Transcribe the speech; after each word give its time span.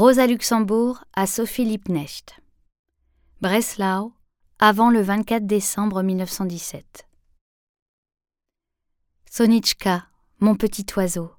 Rosa 0.00 0.26
Luxembourg 0.26 1.04
à 1.12 1.26
Sophie 1.26 1.66
Liebknecht. 1.66 2.40
Breslau, 3.42 4.14
avant 4.58 4.88
le 4.88 5.02
24 5.02 5.46
décembre 5.46 6.02
1917. 6.02 7.06
Sonichka, 9.30 10.06
mon 10.38 10.54
petit 10.54 10.86
oiseau, 10.96 11.32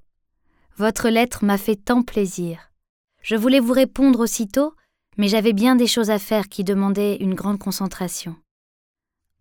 votre 0.77 1.09
lettre 1.09 1.43
m'a 1.43 1.57
fait 1.57 1.75
tant 1.75 2.03
plaisir. 2.03 2.71
Je 3.23 3.35
voulais 3.35 3.59
vous 3.59 3.73
répondre 3.73 4.19
aussitôt, 4.19 4.75
mais 5.17 5.27
j'avais 5.27 5.53
bien 5.53 5.75
des 5.75 5.87
choses 5.87 6.11
à 6.11 6.19
faire 6.19 6.47
qui 6.47 6.63
demandaient 6.63 7.15
une 7.15 7.33
grande 7.33 7.57
concentration. 7.57 8.35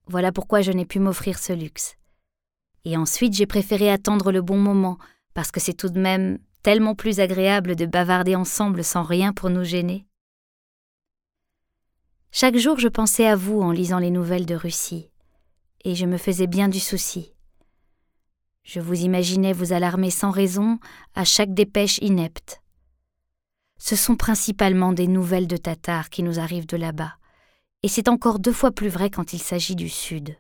Voilà 0.07 0.33
pourquoi 0.33 0.63
je 0.63 0.73
n'ai 0.73 0.87
pu 0.87 0.99
m'offrir 0.99 1.39
ce 1.39 1.53
luxe. 1.53 1.97
Et 2.87 2.97
ensuite 2.97 3.35
j'ai 3.35 3.45
préféré 3.45 3.91
attendre 3.91 4.33
le 4.33 4.41
bon 4.41 4.57
moment, 4.57 4.97
parce 5.35 5.51
que 5.51 5.61
c'est 5.61 5.75
tout 5.75 5.91
de 5.91 6.01
même 6.01 6.39
tellement 6.63 6.95
plus 6.95 7.21
agréable 7.21 7.77
de 7.77 7.87
bavarder 7.87 8.37
ensemble 8.37 8.85
sans 8.85 9.03
rien 9.03 9.33
pour 9.33 9.51
nous 9.51 9.65
gêner. 9.65 10.07
Chaque 12.33 12.57
jour 12.57 12.79
je 12.79 12.89
pensais 12.89 13.27
à 13.27 13.37
vous 13.37 13.61
en 13.61 13.73
lisant 13.73 13.99
les 13.99 14.11
nouvelles 14.11 14.47
de 14.47 14.55
Russie, 14.55 15.11
et 15.85 15.95
je 15.95 16.07
me 16.07 16.17
faisais 16.17 16.47
bien 16.47 16.69
du 16.69 16.81
souci. 16.81 17.35
Je 18.63 18.81
vous 18.81 19.03
imaginais 19.03 19.53
vous 19.53 19.73
alarmer 19.73 20.11
sans 20.11 20.31
raison 20.31 20.79
à 21.15 21.25
chaque 21.25 21.55
dépêche 21.55 21.99
inepte. 21.99 22.61
Ce 23.79 23.97
sont 23.97 24.15
principalement 24.15 24.93
des 24.93 25.09
nouvelles 25.09 25.47
de 25.49 25.57
Tatars 25.57 26.11
qui 26.11 26.23
nous 26.23 26.39
arrivent 26.39 26.67
de 26.67 26.77
là-bas, 26.77 27.17
et 27.83 27.89
c'est 27.89 28.09
encore 28.09 28.39
deux 28.39 28.53
fois 28.53 28.71
plus 28.71 28.89
vrai 28.89 29.11
quand 29.11 29.33
il 29.33 29.41
s'agit 29.41 29.75
du 29.75 29.89
Sud. 29.89 30.37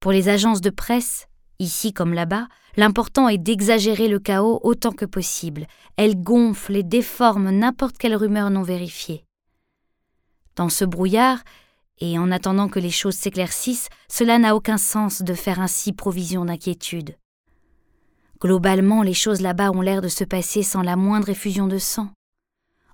Pour 0.00 0.12
les 0.12 0.28
agences 0.28 0.60
de 0.60 0.70
presse, 0.70 1.28
ici 1.58 1.92
comme 1.92 2.12
là-bas, 2.12 2.48
l'important 2.76 3.28
est 3.28 3.38
d'exagérer 3.38 4.08
le 4.08 4.18
chaos 4.18 4.60
autant 4.62 4.92
que 4.92 5.04
possible. 5.04 5.66
Elles 5.96 6.20
gonflent 6.20 6.76
et 6.76 6.82
déforment 6.82 7.50
n'importe 7.50 7.98
quelle 7.98 8.16
rumeur 8.16 8.50
non 8.50 8.62
vérifiée. 8.62 9.24
Dans 10.56 10.68
ce 10.68 10.84
brouillard, 10.84 11.42
et 11.98 12.18
en 12.18 12.30
attendant 12.30 12.68
que 12.68 12.78
les 12.78 12.90
choses 12.90 13.14
s'éclaircissent, 13.14 13.88
cela 14.08 14.38
n'a 14.38 14.54
aucun 14.54 14.76
sens 14.76 15.22
de 15.22 15.34
faire 15.34 15.60
ainsi 15.60 15.92
provision 15.92 16.44
d'inquiétude. 16.44 17.16
Globalement, 18.40 19.02
les 19.02 19.14
choses 19.14 19.40
là-bas 19.40 19.70
ont 19.70 19.80
l'air 19.80 20.02
de 20.02 20.08
se 20.08 20.24
passer 20.24 20.62
sans 20.62 20.82
la 20.82 20.96
moindre 20.96 21.30
effusion 21.30 21.66
de 21.66 21.78
sang. 21.78 22.10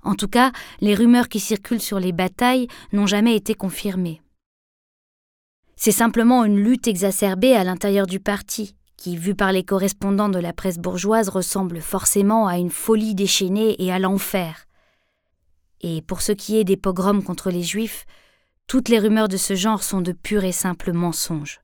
En 0.05 0.15
tout 0.15 0.29
cas, 0.29 0.53
les 0.81 0.95
rumeurs 0.95 1.29
qui 1.29 1.41
circulent 1.41 1.81
sur 1.81 1.99
les 1.99 2.13
batailles 2.13 2.69
n'ont 2.93 3.07
jamais 3.07 3.37
été 3.37 3.55
confirmées. 3.55 4.22
C'est 5.85 5.91
simplement 5.91 6.45
une 6.45 6.63
lutte 6.63 6.87
exacerbée 6.87 7.57
à 7.57 7.65
l'intérieur 7.65 8.07
du 8.07 8.21
parti, 8.21 8.77
qui, 8.97 9.17
vue 9.17 9.35
par 9.35 9.51
les 9.51 9.65
correspondants 9.65 10.29
de 10.29 10.39
la 10.39 10.53
presse 10.53 10.79
bourgeoise, 10.79 11.29
ressemble 11.29 11.81
forcément 11.81 12.47
à 12.47 12.57
une 12.57 12.71
folie 12.71 13.17
déchaînée 13.17 13.75
et 13.83 13.91
à 13.91 13.99
l'enfer. 13.99 14.69
Et 15.81 16.01
pour 16.03 16.23
ce 16.23 16.31
qui 16.31 16.57
est 16.57 16.63
des 16.63 16.77
pogroms 16.77 17.21
contre 17.21 17.51
les 17.51 17.65
juifs, 17.65 18.07
toutes 18.69 18.89
les 18.91 19.01
rumeurs 19.01 19.27
de 19.27 19.37
ce 19.37 19.57
genre 19.57 19.83
sont 19.83 20.03
de 20.03 20.13
purs 20.13 20.45
et 20.45 20.53
simples 20.53 20.93
mensonges. 20.93 21.59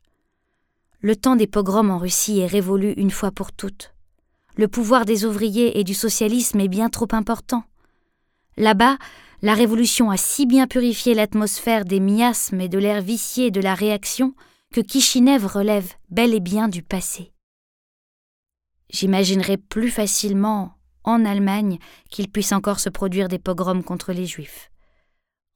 Le 1.01 1.15
temps 1.15 1.37
des 1.37 1.47
pogroms 1.47 1.91
en 1.91 1.99
Russie 1.99 2.41
est 2.41 2.47
révolu 2.47 2.95
une 2.97 3.13
fois 3.13 3.31
pour 3.31 3.53
toutes. 3.53 3.95
Le 4.57 4.67
pouvoir 4.67 5.05
des 5.05 5.27
ouvriers 5.27 5.79
et 5.79 5.85
du 5.85 5.95
socialisme 5.95 6.59
est 6.59 6.67
bien 6.67 6.89
trop 6.89 7.07
important. 7.13 7.63
Là-bas, 8.57 8.99
la 9.41 9.55
révolution 9.55 10.11
a 10.11 10.17
si 10.17 10.47
bien 10.47 10.67
purifié 10.67 11.15
l'atmosphère 11.15 11.85
des 11.85 12.01
miasmes 12.01 12.61
et 12.61 12.69
de 12.69 12.79
l'air 12.79 13.01
vicié 13.01 13.51
de 13.51 13.61
la 13.61 13.75
réaction 13.75 14.35
que 14.73 14.81
Kishinev 14.81 15.47
relève 15.47 15.93
bel 16.11 16.35
et 16.35 16.41
bien 16.41 16.69
du 16.69 16.83
passé. 16.83 17.33
J'imaginerais 18.91 19.57
plus 19.59 19.91
facilement, 19.91 20.73
en 21.05 21.25
Allemagne, 21.25 21.79
qu'il 22.11 22.29
puisse 22.29 22.53
encore 22.53 22.81
se 22.81 22.89
produire 22.89 23.29
des 23.29 23.39
pogroms 23.39 23.83
contre 23.83 24.13
les 24.13 24.27
Juifs. 24.27 24.71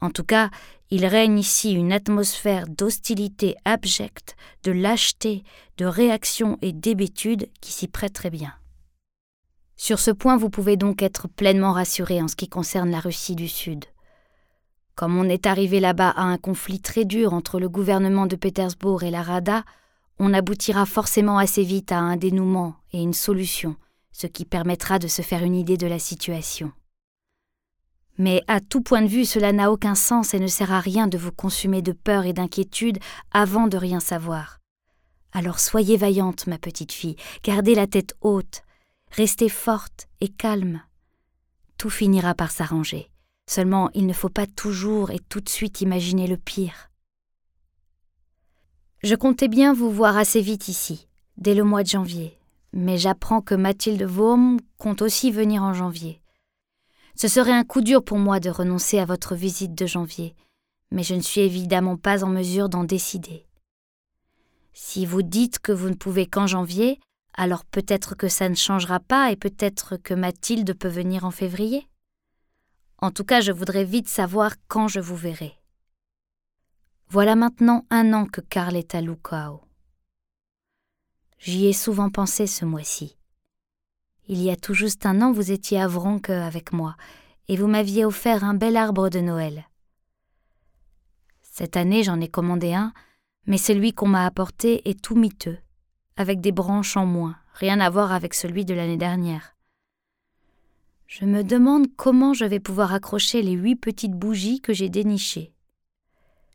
En 0.01 0.11
tout 0.11 0.23
cas, 0.23 0.49
il 0.89 1.05
règne 1.05 1.39
ici 1.39 1.73
une 1.73 1.91
atmosphère 1.91 2.67
d'hostilité 2.67 3.55
abjecte, 3.65 4.35
de 4.63 4.71
lâcheté, 4.71 5.43
de 5.77 5.85
réaction 5.85 6.57
et 6.61 6.73
d'hébétude 6.73 7.49
qui 7.61 7.71
s'y 7.71 7.87
prête 7.87 8.13
très 8.13 8.29
bien. 8.29 8.53
Sur 9.83 9.99
ce 9.99 10.11
point, 10.11 10.37
vous 10.37 10.49
pouvez 10.49 10.77
donc 10.77 11.01
être 11.01 11.27
pleinement 11.27 11.73
rassuré 11.73 12.21
en 12.21 12.29
ce 12.29 12.37
qui 12.37 12.47
concerne 12.47 12.89
la 12.89 13.01
Russie 13.01 13.35
du 13.35 13.49
Sud. 13.49 13.83
Comme 14.95 15.17
on 15.17 15.25
est 15.25 15.45
arrivé 15.45 15.81
là-bas 15.81 16.11
à 16.11 16.21
un 16.21 16.37
conflit 16.37 16.79
très 16.79 17.03
dur 17.03 17.33
entre 17.33 17.59
le 17.59 17.67
gouvernement 17.67 18.25
de 18.25 18.37
Pétersbourg 18.37 19.03
et 19.03 19.11
la 19.11 19.21
Rada, 19.21 19.65
on 20.19 20.33
aboutira 20.33 20.85
forcément 20.85 21.37
assez 21.37 21.63
vite 21.63 21.91
à 21.91 21.99
un 21.99 22.15
dénouement 22.15 22.75
et 22.93 23.01
une 23.01 23.11
solution, 23.11 23.75
ce 24.13 24.25
qui 24.25 24.45
permettra 24.45 24.99
de 24.99 25.09
se 25.09 25.21
faire 25.21 25.43
une 25.43 25.53
idée 25.53 25.75
de 25.75 25.87
la 25.87 25.99
situation. 25.99 26.71
Mais 28.17 28.41
à 28.47 28.61
tout 28.61 28.79
point 28.79 29.01
de 29.01 29.07
vue, 29.07 29.25
cela 29.25 29.51
n'a 29.51 29.69
aucun 29.69 29.95
sens 29.95 30.33
et 30.33 30.39
ne 30.39 30.47
sert 30.47 30.71
à 30.71 30.79
rien 30.79 31.07
de 31.07 31.17
vous 31.17 31.33
consumer 31.33 31.81
de 31.81 31.91
peur 31.91 32.23
et 32.23 32.31
d'inquiétude 32.31 32.99
avant 33.33 33.67
de 33.67 33.75
rien 33.75 33.99
savoir. 33.99 34.61
Alors 35.33 35.59
soyez 35.59 35.97
vaillante, 35.97 36.47
ma 36.47 36.57
petite 36.57 36.93
fille, 36.93 37.17
gardez 37.43 37.75
la 37.75 37.85
tête 37.85 38.15
haute, 38.21 38.62
restez 39.13 39.47
forte 39.47 40.07
et 40.21 40.27
calme. 40.27 40.81
Tout 41.77 41.91
finira 41.91 42.33
par 42.33 42.49
s'arranger. 42.49 43.11
Seulement, 43.47 43.91
il 43.93 44.07
ne 44.07 44.13
faut 44.13 44.29
pas 44.29 44.47
toujours 44.47 45.11
et 45.11 45.19
tout 45.19 45.39
de 45.39 45.49
suite 45.49 45.81
imaginer 45.81 46.25
le 46.25 46.37
pire. 46.37 46.89
Je 49.03 49.15
comptais 49.15 49.49
bien 49.49 49.73
vous 49.73 49.91
voir 49.91 50.17
assez 50.17 50.41
vite 50.41 50.67
ici, 50.67 51.07
dès 51.37 51.53
le 51.53 51.63
mois 51.63 51.83
de 51.83 51.89
janvier, 51.89 52.39
mais 52.71 52.97
j'apprends 52.97 53.41
que 53.41 53.53
Mathilde 53.53 54.03
Vaum 54.03 54.59
compte 54.77 55.01
aussi 55.01 55.29
venir 55.29 55.61
en 55.61 55.73
janvier. 55.73 56.21
Ce 57.15 57.27
serait 57.27 57.51
un 57.51 57.65
coup 57.65 57.81
dur 57.81 58.03
pour 58.03 58.17
moi 58.17 58.39
de 58.39 58.49
renoncer 58.49 58.97
à 58.97 59.05
votre 59.05 59.35
visite 59.35 59.75
de 59.75 59.85
janvier, 59.85 60.35
mais 60.89 61.03
je 61.03 61.13
ne 61.13 61.21
suis 61.21 61.41
évidemment 61.41 61.97
pas 61.97 62.23
en 62.23 62.29
mesure 62.29 62.69
d'en 62.69 62.83
décider. 62.83 63.45
Si 64.73 65.05
vous 65.05 65.21
dites 65.21 65.59
que 65.59 65.71
vous 65.71 65.89
ne 65.89 65.95
pouvez 65.95 66.25
qu'en 66.25 66.47
janvier, 66.47 66.99
alors 67.33 67.65
peut-être 67.65 68.15
que 68.15 68.27
ça 68.27 68.49
ne 68.49 68.55
changera 68.55 68.99
pas 68.99 69.31
et 69.31 69.35
peut-être 69.35 69.97
que 69.97 70.13
Mathilde 70.13 70.73
peut 70.73 70.87
venir 70.87 71.25
en 71.25 71.31
février. 71.31 71.87
En 72.99 73.11
tout 73.11 73.23
cas, 73.23 73.41
je 73.41 73.51
voudrais 73.51 73.83
vite 73.83 74.07
savoir 74.07 74.53
quand 74.67 74.87
je 74.87 74.99
vous 74.99 75.15
verrai. 75.15 75.53
Voilà 77.09 77.35
maintenant 77.35 77.85
un 77.89 78.13
an 78.13 78.25
que 78.25 78.41
Karl 78.41 78.75
est 78.75 78.95
à 78.95 79.01
Lukao. 79.01 79.61
J'y 81.37 81.67
ai 81.67 81.73
souvent 81.73 82.09
pensé 82.09 82.47
ce 82.47 82.65
mois-ci. 82.65 83.17
Il 84.27 84.41
y 84.41 84.49
a 84.49 84.55
tout 84.55 84.73
juste 84.73 85.05
un 85.05 85.21
an, 85.21 85.33
vous 85.33 85.51
étiez 85.51 85.81
à 85.81 85.87
Vronke 85.87 86.29
avec 86.29 86.71
moi, 86.71 86.95
et 87.49 87.57
vous 87.57 87.67
m'aviez 87.67 88.05
offert 88.05 88.43
un 88.45 88.53
bel 88.53 88.77
arbre 88.77 89.09
de 89.09 89.19
Noël. 89.19 89.67
Cette 91.41 91.75
année, 91.75 92.03
j'en 92.03 92.21
ai 92.21 92.29
commandé 92.29 92.73
un, 92.73 92.93
mais 93.45 93.57
celui 93.57 93.93
qu'on 93.93 94.07
m'a 94.07 94.25
apporté 94.25 94.87
est 94.89 95.01
tout 95.01 95.15
miteux, 95.15 95.57
avec 96.17 96.41
des 96.41 96.51
branches 96.51 96.97
en 96.97 97.05
moins, 97.05 97.35
rien 97.53 97.79
à 97.79 97.89
voir 97.89 98.11
avec 98.11 98.33
celui 98.33 98.65
de 98.65 98.73
l'année 98.73 98.97
dernière. 98.97 99.55
Je 101.07 101.25
me 101.25 101.43
demande 101.43 101.87
comment 101.95 102.33
je 102.33 102.45
vais 102.45 102.59
pouvoir 102.59 102.93
accrocher 102.93 103.41
les 103.41 103.51
huit 103.51 103.75
petites 103.75 104.13
bougies 104.13 104.61
que 104.61 104.73
j'ai 104.73 104.89
dénichées. 104.89 105.53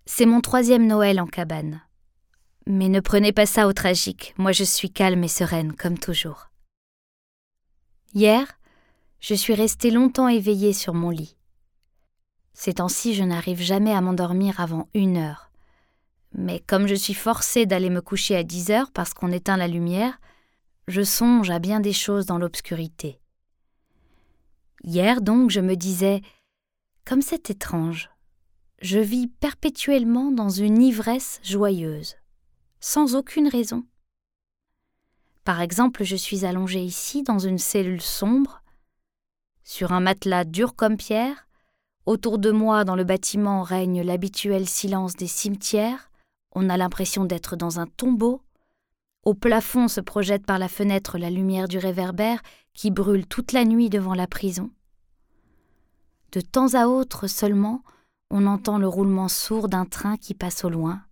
C'est 0.06 0.26
mon 0.26 0.40
troisième 0.40 0.86
Noël 0.86 1.20
en 1.20 1.26
cabane. 1.26 1.82
Mais 2.66 2.88
ne 2.88 3.00
prenez 3.00 3.32
pas 3.32 3.46
ça 3.46 3.66
au 3.66 3.72
tragique, 3.72 4.34
moi 4.36 4.52
je 4.52 4.64
suis 4.64 4.90
calme 4.90 5.24
et 5.24 5.28
sereine, 5.28 5.74
comme 5.74 5.98
toujours. 5.98 6.50
Hier, 8.14 8.46
je 9.20 9.34
suis 9.34 9.54
restée 9.54 9.90
longtemps 9.90 10.28
éveillée 10.28 10.72
sur 10.72 10.94
mon 10.94 11.10
lit. 11.10 11.36
Ces 12.52 12.74
temps-ci, 12.74 13.14
je 13.14 13.22
n'arrive 13.22 13.60
jamais 13.60 13.92
à 13.92 14.00
m'endormir 14.00 14.60
avant 14.60 14.88
une 14.92 15.16
heure. 15.16 15.47
Mais 16.32 16.60
comme 16.60 16.86
je 16.86 16.94
suis 16.94 17.14
forcée 17.14 17.66
d'aller 17.66 17.90
me 17.90 18.00
coucher 18.00 18.36
à 18.36 18.42
dix 18.42 18.70
heures 18.70 18.90
parce 18.92 19.14
qu'on 19.14 19.32
éteint 19.32 19.56
la 19.56 19.68
lumière, 19.68 20.20
je 20.86 21.02
songe 21.02 21.50
à 21.50 21.58
bien 21.58 21.80
des 21.80 21.92
choses 21.92 22.26
dans 22.26 22.38
l'obscurité. 22.38 23.20
Hier 24.84 25.20
donc, 25.20 25.50
je 25.50 25.60
me 25.60 25.74
disais 25.74 26.22
Comme 27.04 27.22
c'est 27.22 27.50
étrange. 27.50 28.10
Je 28.80 28.98
vis 28.98 29.26
perpétuellement 29.26 30.30
dans 30.30 30.50
une 30.50 30.80
ivresse 30.80 31.40
joyeuse, 31.42 32.16
sans 32.80 33.16
aucune 33.16 33.48
raison. 33.48 33.84
Par 35.44 35.60
exemple, 35.60 36.04
je 36.04 36.14
suis 36.14 36.44
allongée 36.44 36.82
ici 36.82 37.22
dans 37.22 37.38
une 37.38 37.58
cellule 37.58 38.02
sombre, 38.02 38.62
sur 39.64 39.92
un 39.92 40.00
matelas 40.00 40.44
dur 40.44 40.76
comme 40.76 40.96
pierre. 40.96 41.48
Autour 42.06 42.38
de 42.38 42.50
moi, 42.50 42.84
dans 42.84 42.96
le 42.96 43.04
bâtiment, 43.04 43.62
règne 43.62 44.02
l'habituel 44.02 44.68
silence 44.68 45.14
des 45.16 45.26
cimetières. 45.26 46.07
On 46.60 46.70
a 46.70 46.76
l'impression 46.76 47.24
d'être 47.24 47.54
dans 47.54 47.78
un 47.78 47.86
tombeau. 47.86 48.42
Au 49.24 49.32
plafond 49.32 49.86
se 49.86 50.00
projette 50.00 50.44
par 50.44 50.58
la 50.58 50.66
fenêtre 50.66 51.16
la 51.16 51.30
lumière 51.30 51.68
du 51.68 51.78
réverbère 51.78 52.42
qui 52.74 52.90
brûle 52.90 53.26
toute 53.26 53.52
la 53.52 53.64
nuit 53.64 53.90
devant 53.90 54.14
la 54.14 54.26
prison. 54.26 54.68
De 56.32 56.40
temps 56.40 56.74
à 56.74 56.88
autre 56.88 57.28
seulement, 57.28 57.84
on 58.32 58.44
entend 58.44 58.78
le 58.78 58.88
roulement 58.88 59.28
sourd 59.28 59.68
d'un 59.68 59.84
train 59.84 60.16
qui 60.16 60.34
passe 60.34 60.64
au 60.64 60.68
loin 60.68 61.02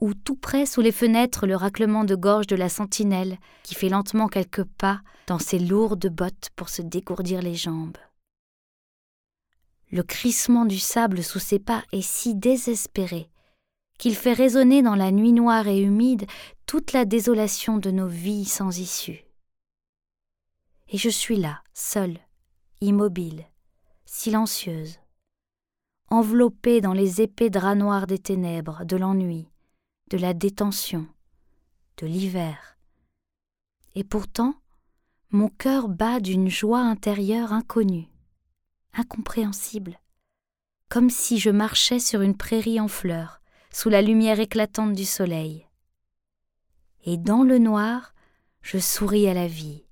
ou 0.00 0.14
tout 0.14 0.34
près 0.34 0.64
sous 0.64 0.80
les 0.80 0.92
fenêtres 0.92 1.46
le 1.46 1.56
raclement 1.56 2.04
de 2.04 2.14
gorge 2.14 2.46
de 2.46 2.56
la 2.56 2.70
sentinelle 2.70 3.36
qui 3.64 3.74
fait 3.74 3.90
lentement 3.90 4.28
quelques 4.28 4.64
pas 4.64 5.02
dans 5.26 5.38
ses 5.38 5.58
lourdes 5.58 6.08
bottes 6.08 6.48
pour 6.56 6.70
se 6.70 6.80
décourdir 6.80 7.42
les 7.42 7.54
jambes. 7.54 7.98
Le 9.90 10.02
crissement 10.02 10.64
du 10.64 10.78
sable 10.78 11.22
sous 11.22 11.38
ses 11.38 11.58
pas 11.58 11.84
est 11.92 12.00
si 12.00 12.34
désespéré 12.34 13.28
qu'il 13.98 14.14
fait 14.14 14.32
résonner 14.32 14.82
dans 14.82 14.94
la 14.94 15.10
nuit 15.10 15.32
noire 15.32 15.68
et 15.68 15.80
humide 15.80 16.26
toute 16.66 16.92
la 16.92 17.04
désolation 17.04 17.78
de 17.78 17.90
nos 17.90 18.08
vies 18.08 18.44
sans 18.44 18.78
issue. 18.78 19.24
Et 20.88 20.98
je 20.98 21.08
suis 21.08 21.36
là, 21.36 21.62
seule, 21.72 22.18
immobile, 22.80 23.46
silencieuse, 24.04 24.98
enveloppée 26.10 26.80
dans 26.80 26.92
les 26.92 27.20
épais 27.20 27.50
draps 27.50 27.78
noirs 27.78 28.06
des 28.06 28.18
ténèbres, 28.18 28.84
de 28.84 28.96
l'ennui, 28.96 29.48
de 30.10 30.18
la 30.18 30.34
détention, 30.34 31.06
de 31.96 32.06
l'hiver. 32.06 32.76
Et 33.94 34.04
pourtant, 34.04 34.54
mon 35.30 35.48
cœur 35.48 35.88
bat 35.88 36.20
d'une 36.20 36.48
joie 36.48 36.80
intérieure 36.80 37.52
inconnue, 37.52 38.08
incompréhensible, 38.92 39.98
comme 40.88 41.10
si 41.10 41.38
je 41.38 41.50
marchais 41.50 41.98
sur 41.98 42.20
une 42.20 42.36
prairie 42.36 42.78
en 42.78 42.88
fleurs, 42.88 43.40
sous 43.74 43.88
la 43.88 44.02
lumière 44.02 44.38
éclatante 44.38 44.92
du 44.92 45.04
soleil. 45.04 45.66
Et 47.02 47.16
dans 47.16 47.42
le 47.42 47.58
noir, 47.58 48.14
je 48.62 48.78
souris 48.78 49.26
à 49.26 49.34
la 49.34 49.48
vie, 49.48 49.84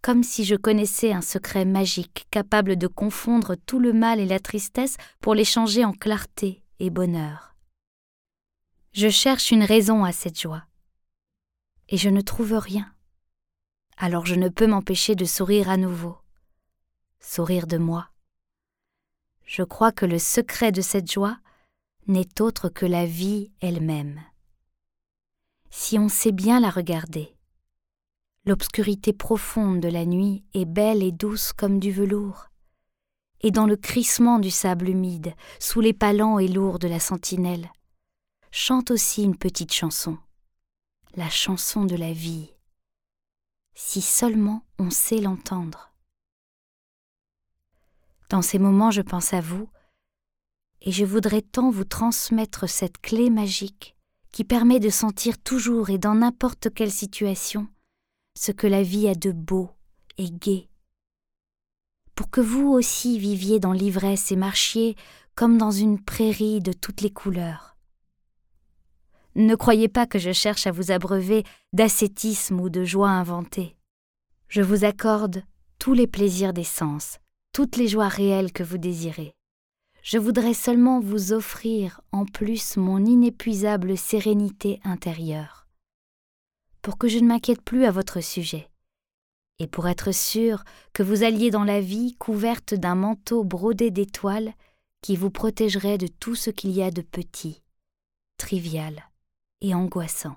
comme 0.00 0.22
si 0.22 0.44
je 0.44 0.54
connaissais 0.54 1.12
un 1.12 1.22
secret 1.22 1.64
magique 1.64 2.28
capable 2.30 2.76
de 2.76 2.86
confondre 2.86 3.56
tout 3.56 3.80
le 3.80 3.92
mal 3.92 4.20
et 4.20 4.26
la 4.26 4.38
tristesse 4.38 4.96
pour 5.20 5.34
les 5.34 5.44
changer 5.44 5.84
en 5.84 5.92
clarté 5.92 6.62
et 6.78 6.90
bonheur. 6.90 7.56
Je 8.92 9.08
cherche 9.08 9.50
une 9.50 9.64
raison 9.64 10.04
à 10.04 10.12
cette 10.12 10.40
joie, 10.40 10.62
et 11.88 11.96
je 11.96 12.10
ne 12.10 12.20
trouve 12.20 12.52
rien. 12.52 12.94
Alors 13.96 14.24
je 14.24 14.36
ne 14.36 14.48
peux 14.48 14.68
m'empêcher 14.68 15.16
de 15.16 15.24
sourire 15.24 15.68
à 15.68 15.76
nouveau, 15.76 16.16
sourire 17.18 17.66
de 17.66 17.78
moi. 17.78 18.08
Je 19.44 19.64
crois 19.64 19.90
que 19.90 20.06
le 20.06 20.20
secret 20.20 20.70
de 20.70 20.80
cette 20.80 21.10
joie 21.10 21.38
n'est 22.06 22.40
autre 22.40 22.68
que 22.68 22.86
la 22.86 23.06
vie 23.06 23.50
elle-même. 23.60 24.20
Si 25.70 25.98
on 25.98 26.08
sait 26.08 26.32
bien 26.32 26.60
la 26.60 26.70
regarder, 26.70 27.34
l'obscurité 28.44 29.12
profonde 29.12 29.80
de 29.80 29.88
la 29.88 30.04
nuit 30.04 30.44
est 30.54 30.64
belle 30.64 31.02
et 31.02 31.12
douce 31.12 31.52
comme 31.52 31.78
du 31.78 31.92
velours, 31.92 32.48
et 33.40 33.50
dans 33.50 33.66
le 33.66 33.76
crissement 33.76 34.38
du 34.38 34.50
sable 34.50 34.88
humide, 34.88 35.34
sous 35.58 35.80
les 35.80 35.92
palans 35.92 36.38
et 36.38 36.48
lourds 36.48 36.78
de 36.78 36.88
la 36.88 37.00
sentinelle, 37.00 37.70
chante 38.50 38.90
aussi 38.90 39.22
une 39.22 39.36
petite 39.36 39.72
chanson, 39.72 40.18
la 41.14 41.30
chanson 41.30 41.84
de 41.84 41.96
la 41.96 42.12
vie, 42.12 42.50
si 43.74 44.02
seulement 44.02 44.64
on 44.78 44.90
sait 44.90 45.20
l'entendre. 45.20 45.92
Dans 48.28 48.42
ces 48.42 48.58
moments, 48.58 48.90
je 48.90 49.02
pense 49.02 49.32
à 49.32 49.40
vous, 49.40 49.68
et 50.84 50.90
je 50.90 51.04
voudrais 51.04 51.42
tant 51.42 51.70
vous 51.70 51.84
transmettre 51.84 52.68
cette 52.68 53.00
clé 53.00 53.30
magique 53.30 53.96
qui 54.32 54.44
permet 54.44 54.80
de 54.80 54.90
sentir 54.90 55.38
toujours 55.38 55.90
et 55.90 55.98
dans 55.98 56.14
n'importe 56.14 56.72
quelle 56.74 56.90
situation 56.90 57.68
ce 58.36 58.50
que 58.50 58.66
la 58.66 58.82
vie 58.82 59.08
a 59.08 59.14
de 59.14 59.30
beau 59.30 59.70
et 60.18 60.30
gai. 60.30 60.68
Pour 62.14 62.30
que 62.30 62.40
vous 62.40 62.68
aussi 62.68 63.18
viviez 63.18 63.60
dans 63.60 63.72
l'ivresse 63.72 64.32
et 64.32 64.36
marchiez 64.36 64.96
comme 65.34 65.56
dans 65.56 65.70
une 65.70 66.02
prairie 66.02 66.60
de 66.60 66.72
toutes 66.72 67.00
les 67.00 67.10
couleurs. 67.10 67.76
Ne 69.34 69.54
croyez 69.54 69.88
pas 69.88 70.06
que 70.06 70.18
je 70.18 70.32
cherche 70.32 70.66
à 70.66 70.72
vous 70.72 70.90
abreuver 70.90 71.44
d'ascétisme 71.72 72.60
ou 72.60 72.68
de 72.68 72.84
joie 72.84 73.08
inventée. 73.08 73.76
Je 74.48 74.60
vous 74.60 74.84
accorde 74.84 75.42
tous 75.78 75.94
les 75.94 76.06
plaisirs 76.06 76.52
des 76.52 76.64
sens, 76.64 77.18
toutes 77.52 77.76
les 77.76 77.88
joies 77.88 78.08
réelles 78.08 78.52
que 78.52 78.62
vous 78.62 78.78
désirez. 78.78 79.34
Je 80.02 80.18
voudrais 80.18 80.52
seulement 80.52 80.98
vous 80.98 81.32
offrir 81.32 82.00
en 82.10 82.26
plus 82.26 82.76
mon 82.76 83.04
inépuisable 83.04 83.96
sérénité 83.96 84.80
intérieure, 84.82 85.68
pour 86.82 86.98
que 86.98 87.06
je 87.06 87.20
ne 87.20 87.28
m'inquiète 87.28 87.62
plus 87.62 87.84
à 87.84 87.92
votre 87.92 88.20
sujet, 88.20 88.68
et 89.60 89.68
pour 89.68 89.86
être 89.86 90.10
sûr 90.10 90.64
que 90.92 91.04
vous 91.04 91.22
alliez 91.22 91.52
dans 91.52 91.62
la 91.62 91.80
vie 91.80 92.16
couverte 92.16 92.74
d'un 92.74 92.96
manteau 92.96 93.44
brodé 93.44 93.92
d'étoiles 93.92 94.54
qui 95.02 95.14
vous 95.14 95.30
protégerait 95.30 95.98
de 95.98 96.08
tout 96.08 96.34
ce 96.34 96.50
qu'il 96.50 96.72
y 96.72 96.82
a 96.82 96.90
de 96.90 97.02
petit, 97.02 97.62
trivial 98.38 99.08
et 99.60 99.72
angoissant. 99.72 100.34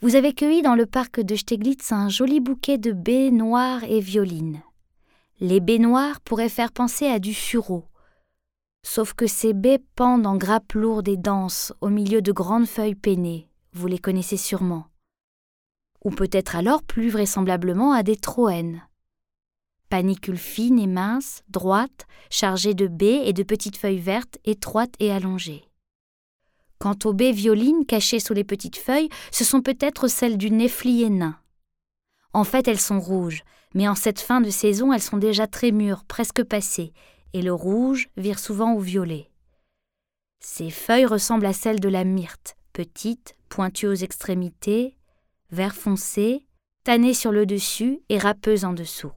Vous 0.00 0.16
avez 0.16 0.34
cueilli 0.34 0.62
dans 0.62 0.74
le 0.74 0.86
parc 0.86 1.20
de 1.20 1.36
Steglitz 1.36 1.92
un 1.92 2.08
joli 2.08 2.40
bouquet 2.40 2.78
de 2.78 2.90
baies 2.90 3.30
noires 3.30 3.84
et 3.84 4.00
violines. 4.00 4.60
Les 5.40 5.60
baies 5.60 5.78
noires 5.78 6.20
pourraient 6.20 6.48
faire 6.48 6.72
penser 6.72 7.06
à 7.06 7.20
du 7.20 7.32
sureau, 7.32 7.84
sauf 8.82 9.14
que 9.14 9.28
ces 9.28 9.52
baies 9.52 9.82
pendent 9.94 10.26
en 10.26 10.36
grappes 10.36 10.72
lourdes 10.72 11.06
et 11.06 11.16
denses 11.16 11.72
au 11.80 11.90
milieu 11.90 12.22
de 12.22 12.32
grandes 12.32 12.66
feuilles 12.66 12.96
pennées, 12.96 13.48
vous 13.72 13.86
les 13.86 14.00
connaissez 14.00 14.36
sûrement. 14.36 14.86
Ou 16.04 16.10
peut-être 16.10 16.56
alors 16.56 16.82
plus 16.82 17.08
vraisemblablement 17.08 17.92
à 17.92 18.02
des 18.02 18.16
troènes. 18.16 18.82
Panicules 19.90 20.38
fines 20.38 20.80
et 20.80 20.88
minces, 20.88 21.42
droites, 21.48 22.06
chargées 22.30 22.74
de 22.74 22.88
baies 22.88 23.28
et 23.28 23.32
de 23.32 23.44
petites 23.44 23.76
feuilles 23.76 23.98
vertes, 23.98 24.38
étroites 24.44 24.94
et 24.98 25.12
allongées. 25.12 25.64
Quant 26.78 26.98
aux 27.04 27.12
baies 27.12 27.32
violines 27.32 27.86
cachées 27.86 28.20
sous 28.20 28.34
les 28.34 28.44
petites 28.44 28.76
feuilles, 28.76 29.08
ce 29.30 29.44
sont 29.44 29.62
peut-être 29.62 30.08
celles 30.08 30.36
du 30.36 30.50
néflier 30.50 31.10
nain. 31.10 31.38
En 32.38 32.44
fait, 32.44 32.68
elles 32.68 32.78
sont 32.78 33.00
rouges, 33.00 33.42
mais 33.74 33.88
en 33.88 33.96
cette 33.96 34.20
fin 34.20 34.40
de 34.40 34.48
saison, 34.48 34.92
elles 34.92 35.02
sont 35.02 35.16
déjà 35.16 35.48
très 35.48 35.72
mûres, 35.72 36.04
presque 36.04 36.44
passées, 36.44 36.92
et 37.32 37.42
le 37.42 37.52
rouge 37.52 38.10
vire 38.16 38.38
souvent 38.38 38.74
au 38.74 38.78
violet. 38.78 39.28
Ces 40.38 40.70
feuilles 40.70 41.04
ressemblent 41.04 41.46
à 41.46 41.52
celles 41.52 41.80
de 41.80 41.88
la 41.88 42.04
myrte, 42.04 42.56
petites, 42.72 43.34
pointues 43.48 43.88
aux 43.88 43.94
extrémités, 43.94 44.96
vert 45.50 45.74
foncé, 45.74 46.46
tannées 46.84 47.12
sur 47.12 47.32
le 47.32 47.44
dessus 47.44 48.02
et 48.08 48.18
râpeuses 48.18 48.64
en 48.64 48.72
dessous. 48.72 49.10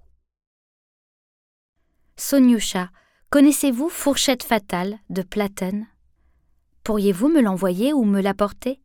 Sonyusha, 2.17 2.89
connaissez-vous 3.29 3.89
Fourchette 3.89 4.41
fatale 4.41 4.97
de 5.11 5.21
Platon 5.21 5.85
Pourriez-vous 6.83 7.27
me 7.27 7.41
l'envoyer 7.41 7.93
ou 7.93 8.03
me 8.03 8.19
l'apporter? 8.19 8.81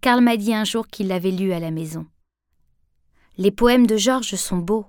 Karl 0.00 0.22
m'a 0.22 0.38
dit 0.38 0.54
un 0.54 0.64
jour 0.64 0.86
qu'il 0.86 1.08
l'avait 1.08 1.30
lu 1.30 1.52
à 1.52 1.60
la 1.60 1.70
maison. 1.70 2.06
Les 3.38 3.50
poèmes 3.50 3.86
de 3.86 3.98
Georges 3.98 4.36
sont 4.36 4.56
beaux. 4.56 4.86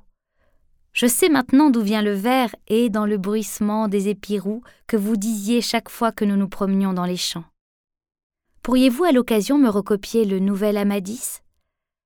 Je 0.94 1.06
sais 1.06 1.28
maintenant 1.28 1.70
d'où 1.70 1.82
vient 1.82 2.02
le 2.02 2.14
vers 2.14 2.56
et 2.68 2.90
dans 2.90 3.06
le 3.06 3.18
bruissement 3.18 3.90
des 3.90 4.08
épirous 4.08 4.64
que 4.88 4.96
vous 4.96 5.18
disiez 5.18 5.62
chaque 5.62 5.90
fois 5.90 6.14
que 6.14 6.24
nous 6.24 6.38
nous 6.38 6.48
promenions 6.48 6.94
dans 6.94 7.06
les 7.06 7.18
champs. 7.18 7.44
Pourriez-vous 8.64 9.04
à 9.04 9.12
l'occasion 9.12 9.58
me 9.58 9.68
recopier 9.68 10.24
le 10.24 10.40
Nouvel 10.40 10.78
Amadis? 10.78 11.42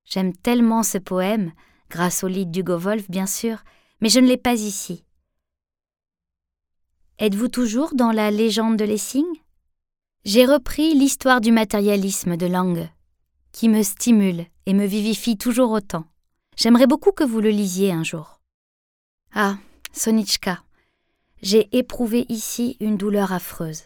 J'aime 0.04 0.36
tellement 0.36 0.82
ce 0.82 0.98
poème, 0.98 1.52
grâce 1.92 2.24
au 2.24 2.28
lit 2.28 2.48
d'Hugo 2.48 2.78
Wolf 2.78 3.10
bien 3.10 3.28
sûr, 3.28 3.64
mais 4.02 4.10
je 4.10 4.20
ne 4.20 4.28
l'ai 4.28 4.38
pas 4.38 4.56
ici. 4.56 5.06
Êtes-vous 7.20 7.50
toujours 7.50 7.94
dans 7.94 8.12
la 8.12 8.32
légende 8.32 8.78
de 8.78 8.84
Lessing? 8.84 9.28
J'ai 10.26 10.48
repris 10.48 10.96
l'histoire 10.96 11.40
du 11.40 11.52
matérialisme 11.52 12.36
de 12.36 12.48
Lange, 12.48 12.90
qui 13.52 13.70
me 13.70 13.84
stimule 13.84 14.46
et 14.66 14.74
me 14.74 14.88
vivifie 14.88 15.38
toujours 15.38 15.72
autant. 15.72 16.11
J'aimerais 16.58 16.88
beaucoup 16.88 17.12
que 17.12 17.24
vous 17.24 17.42
le 17.42 17.50
lisiez 17.50 17.92
un 17.92 18.04
jour. 18.04 18.40
Ah, 19.34 19.58
Sonichka, 19.94 20.64
j'ai 21.42 21.76
éprouvé 21.76 22.26
ici 22.30 22.78
une 22.80 22.98
douleur 22.98 23.34
affreuse. 23.34 23.84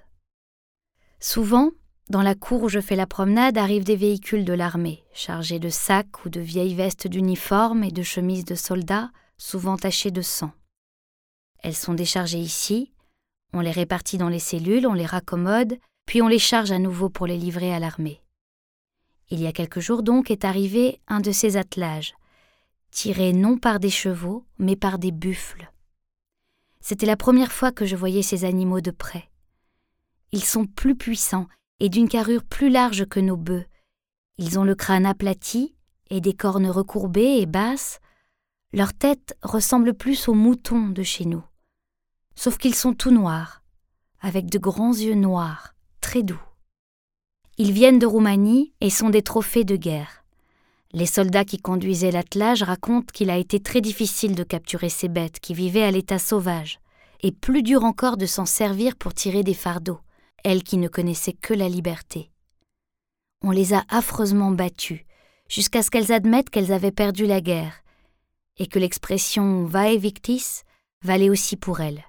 Souvent, 1.20 1.72
dans 2.10 2.22
la 2.22 2.36
cour 2.36 2.64
où 2.64 2.70
je 2.70 2.80
fais 2.80 2.96
la 2.96 3.08
promenade, 3.08 3.58
arrivent 3.58 3.84
des 3.84 3.96
véhicules 3.96 4.46
de 4.46 4.54
l'armée, 4.54 5.04
chargés 5.14 5.60
de 5.60 5.70
sacs 5.70 6.26
ou 6.26 6.30
de 6.30 6.40
vieilles 6.40 6.76
vestes 6.76 7.08
d'uniforme 7.08 7.84
et 7.84 7.92
de 7.92 8.04
chemises 8.04 8.46
de 8.46 8.56
soldats, 8.56 9.10
souvent 9.38 9.78
tachées 9.78 10.12
de 10.12 10.22
sang. 10.22 10.52
Elles 11.64 11.76
sont 11.76 11.94
déchargées 11.94 12.40
ici, 12.40 12.94
on 13.54 13.60
les 13.60 13.72
répartit 13.72 14.18
dans 14.18 14.30
les 14.30 14.40
cellules, 14.40 14.86
on 14.86 14.94
les 14.94 15.06
raccommode, 15.06 15.80
puis 16.06 16.22
on 16.22 16.28
les 16.28 16.40
charge 16.40 16.72
à 16.72 16.78
nouveau 16.78 17.10
pour 17.10 17.26
les 17.26 17.38
livrer 17.38 17.74
à 17.74 17.80
l'armée. 17.80 18.22
Il 19.32 19.42
y 19.42 19.48
a 19.48 19.52
quelques 19.52 19.80
jours 19.80 20.04
donc 20.04 20.30
est 20.30 20.46
arrivé 20.46 21.00
un 21.08 21.22
de 21.22 21.32
ces 21.32 21.58
attelages, 21.58 22.14
tirés 22.96 23.34
non 23.34 23.58
par 23.58 23.82
des 23.82 23.90
chevaux, 23.90 24.46
mais 24.58 24.78
par 24.78 24.98
des 25.00 25.12
buffles. 25.12 25.70
C'était 26.80 27.06
la 27.06 27.18
première 27.18 27.52
fois 27.52 27.74
que 27.74 27.86
je 27.86 27.98
voyais 27.98 28.22
ces 28.22 28.46
animaux 28.46 28.80
de 28.80 28.92
près. 28.92 29.30
Ils 30.32 30.46
sont 30.46 30.66
plus 30.66 30.96
puissants 30.96 31.48
et 31.82 31.90
d'une 31.90 32.08
carrure 32.08 32.46
plus 32.46 32.70
large 32.70 33.06
que 33.06 33.20
nos 33.20 33.36
bœufs. 33.36 33.66
Ils 34.38 34.58
ont 34.58 34.64
le 34.64 34.76
crâne 34.76 35.06
aplati 35.06 35.76
et 36.10 36.22
des 36.22 36.34
cornes 36.34 36.70
recourbées 36.70 37.40
et 37.42 37.46
basses. 37.46 38.00
Leur 38.72 38.94
tête 38.94 39.38
ressemble 39.42 39.94
plus 39.94 40.30
aux 40.30 40.34
moutons 40.34 40.88
de 40.88 41.04
chez 41.04 41.26
nous. 41.26 41.44
Sauf 42.36 42.58
qu'ils 42.58 42.76
sont 42.76 42.94
tout 42.94 43.12
noirs, 43.12 43.62
avec 44.22 44.46
de 44.46 44.58
grands 44.58 44.94
yeux 44.94 45.16
noirs, 45.16 45.76
très 46.00 46.24
doux. 46.24 46.42
Ils 47.58 47.74
viennent 47.74 48.00
de 48.00 48.06
Roumanie 48.06 48.74
et 48.80 48.90
sont 48.90 49.10
des 49.10 49.22
trophées 49.22 49.66
de 49.66 49.76
guerre. 49.76 50.25
Les 50.96 51.06
soldats 51.06 51.44
qui 51.44 51.58
conduisaient 51.58 52.10
l'attelage 52.10 52.64
racontent 52.64 53.12
qu'il 53.14 53.30
a 53.30 53.36
été 53.36 53.60
très 53.60 53.82
difficile 53.82 54.34
de 54.34 54.44
capturer 54.44 54.88
ces 54.88 55.10
bêtes 55.10 55.42
qui 55.42 55.54
vivaient 55.54 55.84
à 55.84 55.92
l'état 55.92 56.20
sauvage, 56.20 56.80
et 57.22 57.34
plus 57.34 57.64
dur 57.64 57.84
encore 57.84 58.16
de 58.16 58.26
s'en 58.26 58.46
servir 58.46 58.96
pour 58.96 59.14
tirer 59.14 59.44
des 59.44 59.54
fardeaux, 59.54 60.00
elles 60.46 60.64
qui 60.64 60.78
ne 60.78 60.88
connaissaient 60.88 61.34
que 61.34 61.54
la 61.54 61.68
liberté. 61.68 62.32
On 63.44 63.52
les 63.52 63.74
a 63.74 63.84
affreusement 63.90 64.52
battues, 64.52 65.06
jusqu'à 65.50 65.84
ce 65.84 65.92
qu'elles 65.92 66.14
admettent 66.14 66.50
qu'elles 66.50 66.72
avaient 66.72 66.94
perdu 66.94 67.26
la 67.26 67.42
guerre, 67.42 67.84
et 68.58 68.68
que 68.68 68.80
l'expression 68.80 69.66
vae 69.66 69.98
victis 69.98 70.64
valait 71.04 71.30
aussi 71.30 71.58
pour 71.58 71.82
elles. 71.82 72.06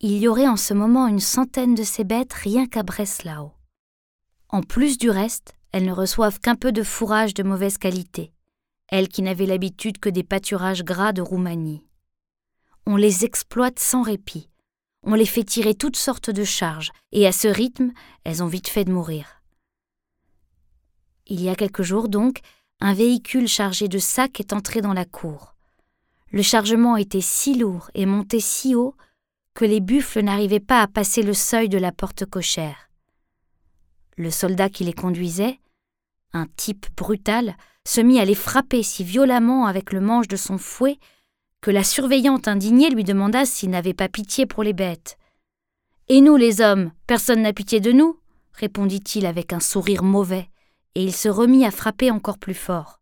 Il 0.00 0.18
y 0.18 0.28
aurait 0.28 0.46
en 0.46 0.58
ce 0.58 0.74
moment 0.74 1.06
une 1.06 1.20
centaine 1.20 1.74
de 1.74 1.84
ces 1.84 2.04
bêtes 2.04 2.34
rien 2.34 2.66
qu'à 2.66 2.82
Breslau. 2.82 3.50
En 4.50 4.62
plus 4.62 4.98
du 4.98 5.08
reste, 5.08 5.54
elles 5.72 5.84
ne 5.84 5.92
reçoivent 5.92 6.38
qu'un 6.38 6.54
peu 6.54 6.70
de 6.70 6.82
fourrage 6.82 7.34
de 7.34 7.42
mauvaise 7.42 7.78
qualité, 7.78 8.32
elles 8.88 9.08
qui 9.08 9.22
n'avaient 9.22 9.46
l'habitude 9.46 9.98
que 9.98 10.08
des 10.08 10.22
pâturages 10.22 10.84
gras 10.84 11.12
de 11.12 11.22
Roumanie. 11.22 11.84
On 12.86 12.96
les 12.96 13.24
exploite 13.24 13.78
sans 13.78 14.02
répit, 14.02 14.50
on 15.02 15.14
les 15.14 15.26
fait 15.26 15.44
tirer 15.44 15.74
toutes 15.74 15.96
sortes 15.96 16.30
de 16.30 16.44
charges, 16.44 16.92
et 17.10 17.26
à 17.26 17.32
ce 17.32 17.48
rythme, 17.48 17.92
elles 18.24 18.42
ont 18.42 18.48
vite 18.48 18.68
fait 18.68 18.84
de 18.84 18.92
mourir. 18.92 19.42
Il 21.26 21.40
y 21.40 21.48
a 21.48 21.54
quelques 21.54 21.82
jours 21.82 22.08
donc, 22.08 22.40
un 22.80 22.94
véhicule 22.94 23.48
chargé 23.48 23.88
de 23.88 23.98
sacs 23.98 24.40
est 24.40 24.52
entré 24.52 24.80
dans 24.80 24.92
la 24.92 25.04
cour. 25.04 25.54
Le 26.30 26.42
chargement 26.42 26.96
était 26.96 27.20
si 27.20 27.54
lourd 27.54 27.90
et 27.94 28.06
montait 28.06 28.40
si 28.40 28.74
haut 28.74 28.96
que 29.54 29.64
les 29.64 29.80
buffles 29.80 30.22
n'arrivaient 30.22 30.60
pas 30.60 30.80
à 30.80 30.88
passer 30.88 31.22
le 31.22 31.34
seuil 31.34 31.68
de 31.68 31.78
la 31.78 31.92
porte 31.92 32.24
cochère. 32.24 32.90
Le 34.22 34.30
soldat 34.30 34.68
qui 34.68 34.84
les 34.84 34.92
conduisait, 34.92 35.58
un 36.32 36.46
type 36.46 36.86
brutal, 36.96 37.56
se 37.84 38.00
mit 38.00 38.20
à 38.20 38.24
les 38.24 38.36
frapper 38.36 38.84
si 38.84 39.02
violemment 39.02 39.66
avec 39.66 39.92
le 39.92 40.00
manche 40.00 40.28
de 40.28 40.36
son 40.36 40.58
fouet 40.58 41.00
que 41.60 41.72
la 41.72 41.82
surveillante 41.82 42.46
indignée 42.46 42.88
lui 42.88 43.02
demanda 43.02 43.44
s'il 43.44 43.70
n'avait 43.70 43.94
pas 43.94 44.08
pitié 44.08 44.46
pour 44.46 44.62
les 44.62 44.74
bêtes. 44.74 45.18
Et 46.06 46.20
nous, 46.20 46.36
les 46.36 46.60
hommes, 46.60 46.92
personne 47.08 47.42
n'a 47.42 47.52
pitié 47.52 47.80
de 47.80 47.90
nous? 47.90 48.16
répondit-il 48.52 49.26
avec 49.26 49.52
un 49.52 49.58
sourire 49.58 50.04
mauvais, 50.04 50.48
et 50.94 51.02
il 51.02 51.12
se 51.12 51.28
remit 51.28 51.66
à 51.66 51.72
frapper 51.72 52.12
encore 52.12 52.38
plus 52.38 52.54
fort. 52.54 53.00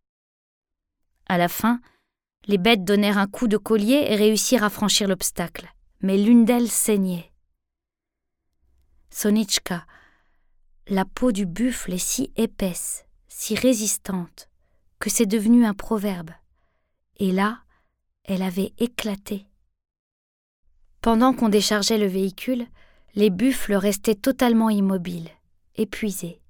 À 1.27 1.37
la 1.37 1.49
fin, 1.49 1.81
les 2.47 2.57
bêtes 2.57 2.83
donnèrent 2.83 3.19
un 3.19 3.27
coup 3.27 3.47
de 3.47 3.57
collier 3.57 4.07
et 4.09 4.15
réussirent 4.15 4.63
à 4.63 4.71
franchir 4.71 5.07
l'obstacle, 5.07 5.71
mais 6.01 6.17
l'une 6.17 6.45
d'elles 6.45 6.71
saignait. 6.71 7.31
Sonichka, 9.11 9.85
la 10.87 11.05
peau 11.05 11.31
du 11.31 11.45
buffle 11.45 11.93
est 11.93 11.97
si 11.97 12.31
épaisse, 12.35 13.05
si 13.27 13.55
résistante, 13.55 14.49
que 14.99 15.09
c'est 15.09 15.25
devenu 15.25 15.65
un 15.65 15.73
proverbe. 15.73 16.31
Et 17.17 17.31
là, 17.31 17.59
elle 18.23 18.41
avait 18.41 18.73
éclaté. 18.77 19.47
Pendant 21.01 21.33
qu'on 21.33 21.49
déchargeait 21.49 21.97
le 21.97 22.07
véhicule, 22.07 22.67
les 23.15 23.29
buffles 23.29 23.73
restaient 23.73 24.15
totalement 24.15 24.69
immobiles, 24.69 25.29
épuisés. 25.75 26.41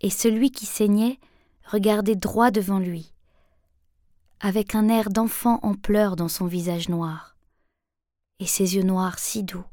Et 0.00 0.10
celui 0.10 0.50
qui 0.50 0.66
saignait 0.66 1.18
regardait 1.64 2.16
droit 2.16 2.50
devant 2.50 2.78
lui, 2.78 3.12
avec 4.40 4.74
un 4.74 4.88
air 4.88 5.10
d'enfant 5.10 5.60
en 5.62 5.74
pleurs 5.74 6.16
dans 6.16 6.28
son 6.28 6.46
visage 6.46 6.88
noir, 6.88 7.36
et 8.40 8.46
ses 8.46 8.74
yeux 8.74 8.82
noirs 8.82 9.18
si 9.18 9.44
doux. 9.44 9.64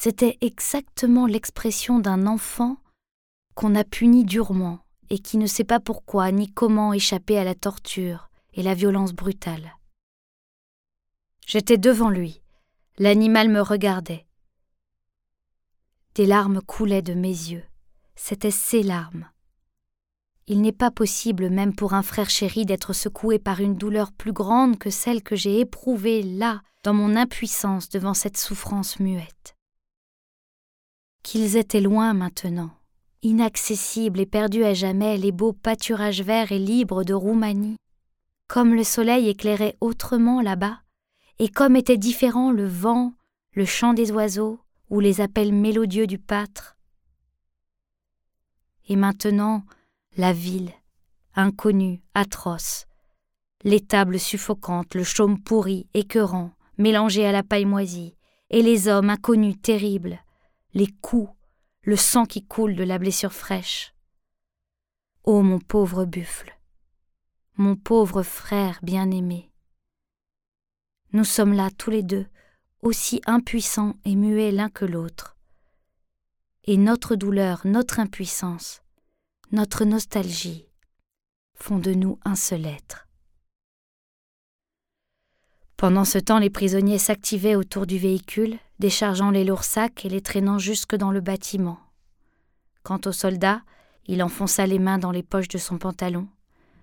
C'était 0.00 0.38
exactement 0.42 1.26
l'expression 1.26 1.98
d'un 1.98 2.28
enfant 2.28 2.76
qu'on 3.56 3.74
a 3.74 3.82
puni 3.82 4.24
durement 4.24 4.78
et 5.10 5.18
qui 5.18 5.38
ne 5.38 5.48
sait 5.48 5.64
pas 5.64 5.80
pourquoi 5.80 6.30
ni 6.30 6.48
comment 6.48 6.92
échapper 6.92 7.36
à 7.36 7.42
la 7.42 7.56
torture 7.56 8.30
et 8.52 8.62
la 8.62 8.74
violence 8.74 9.12
brutale. 9.12 9.74
J'étais 11.48 11.78
devant 11.78 12.10
lui. 12.10 12.42
L'animal 12.98 13.48
me 13.48 13.60
regardait. 13.60 14.24
Des 16.14 16.26
larmes 16.26 16.62
coulaient 16.62 17.02
de 17.02 17.14
mes 17.14 17.26
yeux. 17.26 17.64
C'étaient 18.14 18.52
ses 18.52 18.84
larmes. 18.84 19.28
Il 20.46 20.60
n'est 20.60 20.70
pas 20.70 20.92
possible, 20.92 21.50
même 21.50 21.74
pour 21.74 21.94
un 21.94 22.04
frère 22.04 22.30
chéri, 22.30 22.64
d'être 22.66 22.92
secoué 22.92 23.40
par 23.40 23.58
une 23.58 23.74
douleur 23.74 24.12
plus 24.12 24.32
grande 24.32 24.78
que 24.78 24.90
celle 24.90 25.24
que 25.24 25.34
j'ai 25.34 25.58
éprouvée 25.58 26.22
là, 26.22 26.62
dans 26.84 26.94
mon 26.94 27.16
impuissance 27.16 27.88
devant 27.88 28.14
cette 28.14 28.36
souffrance 28.36 29.00
muette. 29.00 29.57
Qu'ils 31.22 31.56
étaient 31.56 31.80
loin 31.80 32.14
maintenant, 32.14 32.70
inaccessibles 33.22 34.20
et 34.20 34.26
perdus 34.26 34.64
à 34.64 34.74
jamais 34.74 35.16
les 35.16 35.32
beaux 35.32 35.52
pâturages 35.52 36.22
verts 36.22 36.52
et 36.52 36.58
libres 36.58 37.04
de 37.04 37.14
Roumanie, 37.14 37.76
comme 38.46 38.74
le 38.74 38.84
soleil 38.84 39.28
éclairait 39.28 39.76
autrement 39.80 40.40
là-bas, 40.40 40.80
et 41.38 41.48
comme 41.48 41.76
était 41.76 41.98
différent 41.98 42.50
le 42.50 42.66
vent, 42.66 43.12
le 43.52 43.64
chant 43.64 43.92
des 43.92 44.10
oiseaux 44.10 44.58
ou 44.90 45.00
les 45.00 45.20
appels 45.20 45.52
mélodieux 45.52 46.06
du 46.06 46.18
pâtre. 46.18 46.76
Et 48.88 48.96
maintenant, 48.96 49.64
la 50.16 50.32
ville, 50.32 50.72
inconnue, 51.34 52.00
atroce, 52.14 52.86
l'étable 53.64 54.18
suffocante, 54.18 54.94
le 54.94 55.04
chaume 55.04 55.38
pourri, 55.38 55.86
écœurant, 55.92 56.52
mélangé 56.78 57.26
à 57.26 57.32
la 57.32 57.42
paille 57.42 57.66
moisie, 57.66 58.14
et 58.50 58.62
les 58.62 58.88
hommes 58.88 59.10
inconnus, 59.10 59.56
terribles, 59.60 60.20
les 60.74 60.86
coups, 60.86 61.30
le 61.82 61.96
sang 61.96 62.26
qui 62.26 62.44
coule 62.44 62.76
de 62.76 62.84
la 62.84 62.98
blessure 62.98 63.32
fraîche. 63.32 63.94
Ô 65.24 65.42
mon 65.42 65.58
pauvre 65.58 66.04
buffle, 66.04 66.58
mon 67.56 67.76
pauvre 67.76 68.22
frère 68.22 68.78
bien-aimé, 68.82 69.50
nous 71.12 71.24
sommes 71.24 71.54
là 71.54 71.70
tous 71.70 71.90
les 71.90 72.02
deux, 72.02 72.26
aussi 72.82 73.22
impuissants 73.24 73.94
et 74.04 74.14
muets 74.14 74.52
l'un 74.52 74.68
que 74.68 74.84
l'autre. 74.84 75.36
Et 76.64 76.76
notre 76.76 77.16
douleur, 77.16 77.62
notre 77.64 77.98
impuissance, 77.98 78.82
notre 79.50 79.84
nostalgie 79.84 80.66
font 81.54 81.78
de 81.78 81.92
nous 81.92 82.18
un 82.24 82.34
seul 82.34 82.66
être. 82.66 83.08
Pendant 85.78 86.04
ce 86.04 86.18
temps, 86.18 86.38
les 86.38 86.50
prisonniers 86.50 86.98
s'activaient 86.98 87.54
autour 87.54 87.86
du 87.86 87.98
véhicule, 87.98 88.58
déchargeant 88.78 89.30
les 89.30 89.44
lourds 89.44 89.64
sacs 89.64 90.04
et 90.04 90.08
les 90.08 90.20
traînant 90.20 90.58
jusque 90.58 90.94
dans 90.94 91.10
le 91.10 91.20
bâtiment. 91.20 91.78
Quant 92.82 93.00
au 93.06 93.12
soldat, 93.12 93.62
il 94.06 94.22
enfonça 94.22 94.66
les 94.66 94.78
mains 94.78 94.98
dans 94.98 95.10
les 95.10 95.22
poches 95.22 95.48
de 95.48 95.58
son 95.58 95.78
pantalon, 95.78 96.28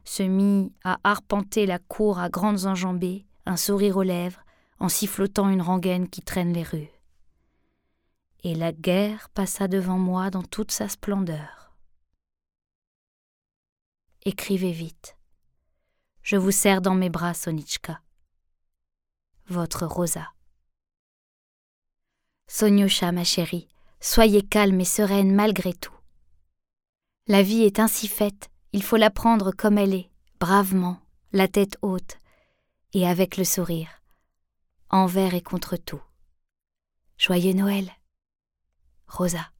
se 0.03 0.23
mit 0.23 0.71
à 0.83 0.99
arpenter 1.03 1.65
la 1.65 1.79
cour 1.79 2.19
à 2.19 2.29
grandes 2.29 2.65
enjambées, 2.65 3.25
un 3.45 3.57
sourire 3.57 3.97
aux 3.97 4.03
lèvres, 4.03 4.43
en 4.79 4.89
sifflotant 4.89 5.49
une 5.49 5.61
rengaine 5.61 6.07
qui 6.07 6.21
traîne 6.21 6.53
les 6.53 6.63
rues. 6.63 6.91
Et 8.43 8.53
la 8.53 8.71
guerre 8.71 9.29
passa 9.29 9.67
devant 9.67 9.97
moi 9.97 10.29
dans 10.29 10.43
toute 10.43 10.71
sa 10.71 10.87
splendeur. 10.87 11.73
Écrivez 14.23 14.71
vite. 14.71 15.17
Je 16.21 16.35
vous 16.35 16.51
serre 16.51 16.81
dans 16.81 16.95
mes 16.95 17.09
bras, 17.09 17.33
Sonichka. 17.33 18.01
Votre 19.47 19.85
Rosa. 19.85 20.27
Sonyosha, 22.47 23.11
ma 23.11 23.23
chérie, 23.23 23.67
soyez 23.99 24.41
calme 24.41 24.79
et 24.79 24.85
sereine 24.85 25.33
malgré 25.33 25.73
tout. 25.73 25.93
La 27.27 27.41
vie 27.41 27.63
est 27.63 27.79
ainsi 27.79 28.07
faite, 28.07 28.49
il 28.71 28.83
faut 28.83 28.97
la 28.97 29.09
prendre 29.09 29.51
comme 29.51 29.77
elle 29.77 29.93
est, 29.93 30.09
bravement, 30.39 30.99
la 31.31 31.47
tête 31.47 31.77
haute, 31.81 32.17
et 32.93 33.07
avec 33.07 33.37
le 33.37 33.43
sourire, 33.43 33.89
envers 34.89 35.33
et 35.33 35.41
contre 35.41 35.75
tout. 35.75 36.01
Joyeux 37.17 37.53
Noël, 37.53 37.89
Rosa. 39.07 39.54